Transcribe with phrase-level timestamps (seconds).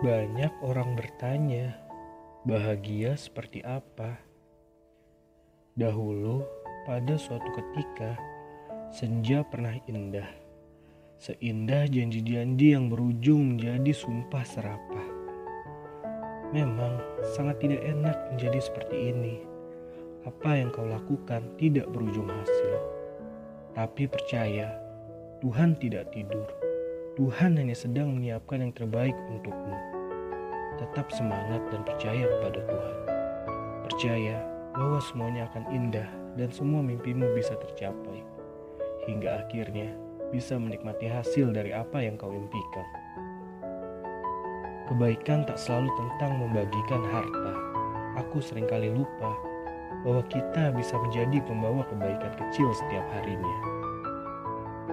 [0.00, 1.76] Banyak orang bertanya,
[2.48, 4.16] bahagia seperti apa?
[5.76, 6.40] Dahulu,
[6.88, 8.16] pada suatu ketika,
[8.88, 10.24] senja pernah indah.
[11.20, 15.08] Seindah janji-janji yang berujung menjadi sumpah serapah.
[16.56, 16.96] Memang
[17.36, 19.36] sangat tidak enak menjadi seperti ini.
[20.24, 22.72] Apa yang kau lakukan tidak berujung hasil.
[23.76, 24.80] Tapi percaya,
[25.44, 26.59] Tuhan tidak tidur.
[27.20, 29.76] Tuhan hanya sedang menyiapkan yang terbaik untukmu.
[30.80, 32.96] Tetap semangat dan percaya kepada Tuhan.
[33.84, 34.36] Percaya
[34.72, 36.08] bahwa semuanya akan indah
[36.40, 38.24] dan semua mimpimu bisa tercapai.
[39.04, 39.92] Hingga akhirnya
[40.32, 42.88] bisa menikmati hasil dari apa yang kau impikan.
[44.88, 47.52] Kebaikan tak selalu tentang membagikan harta.
[48.16, 49.36] Aku sering kali lupa
[50.08, 53.79] bahwa kita bisa menjadi pembawa kebaikan kecil setiap harinya.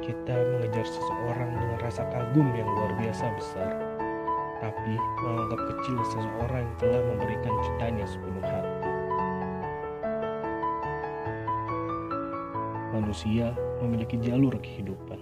[0.00, 3.72] Kita mengejar seseorang dengan rasa kagum yang luar biasa besar,
[4.64, 8.88] tapi menganggap kecil seseorang yang telah memberikan cintanya sepenuh hati.
[12.92, 13.52] Manusia
[13.84, 15.20] memiliki jalur kehidupan.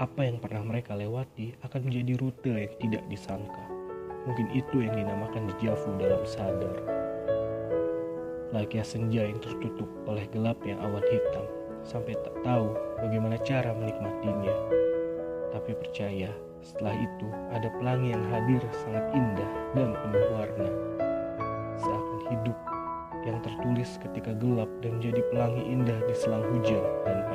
[0.00, 3.64] Apa yang pernah mereka lewati akan menjadi rute yang tidak disangka.
[4.26, 6.76] Mungkin itu yang dinamakan dejavu dalam sadar.
[8.54, 11.46] Layaknya senja yang tertutup oleh gelap yang awan hitam,
[11.86, 14.54] sampai tak tahu bagaimana cara menikmatinya.
[15.54, 20.70] Tapi percaya, setelah itu ada pelangi yang hadir sangat indah dan penuh warna.
[21.78, 22.58] Seakan hidup
[23.22, 27.25] yang tertulis ketika gelap dan menjadi pelangi indah di selang hujan dan.